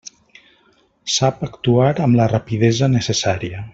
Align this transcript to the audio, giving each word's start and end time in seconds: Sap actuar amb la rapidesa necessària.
Sap 1.15 1.43
actuar 1.49 1.91
amb 2.07 2.19
la 2.21 2.27
rapidesa 2.33 2.91
necessària. 2.95 3.63